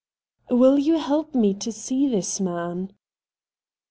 [0.49, 2.91] 'Will you help me to see this man